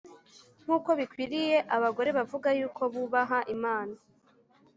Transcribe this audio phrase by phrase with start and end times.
[0.63, 3.95] nk’uko bikwiriye abagore bavuga yuko bubaha Imana.